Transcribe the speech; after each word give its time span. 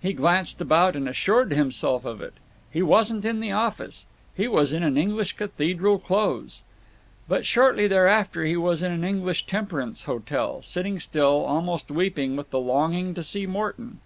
He 0.00 0.14
glanced 0.14 0.62
about 0.62 0.96
and 0.96 1.06
assured 1.06 1.52
himself 1.52 2.06
of 2.06 2.22
it. 2.22 2.32
He 2.70 2.80
wasn't 2.80 3.26
in 3.26 3.38
the 3.40 3.52
office. 3.52 4.06
He 4.34 4.48
was 4.48 4.72
in 4.72 4.82
an 4.82 4.96
English 4.96 5.34
cathedral 5.34 5.98
close! 5.98 6.62
But 7.28 7.44
shortly 7.44 7.86
thereafter 7.86 8.46
he 8.46 8.56
was 8.56 8.82
in 8.82 8.92
an 8.92 9.04
English 9.04 9.44
temperance 9.44 10.04
hotel, 10.04 10.62
sitting 10.62 10.98
still, 10.98 11.44
almost 11.44 11.90
weeping 11.90 12.34
with 12.34 12.48
the 12.48 12.58
longing 12.58 13.12
to 13.12 13.22
see 13.22 13.44
Morton. 13.44 14.00